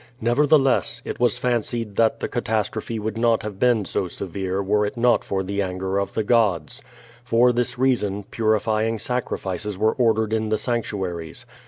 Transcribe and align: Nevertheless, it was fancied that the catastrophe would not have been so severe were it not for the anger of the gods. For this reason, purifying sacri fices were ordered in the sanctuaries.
Nevertheless, 0.19 1.03
it 1.05 1.19
was 1.19 1.37
fancied 1.37 1.95
that 1.95 2.21
the 2.21 2.27
catastrophe 2.27 2.97
would 2.97 3.19
not 3.19 3.43
have 3.43 3.59
been 3.59 3.85
so 3.85 4.07
severe 4.07 4.59
were 4.59 4.83
it 4.83 4.97
not 4.97 5.23
for 5.23 5.43
the 5.43 5.61
anger 5.61 5.99
of 5.99 6.15
the 6.15 6.23
gods. 6.23 6.81
For 7.23 7.53
this 7.53 7.77
reason, 7.77 8.23
purifying 8.23 8.97
sacri 8.97 9.37
fices 9.37 9.77
were 9.77 9.93
ordered 9.93 10.33
in 10.33 10.49
the 10.49 10.57
sanctuaries. 10.57 11.45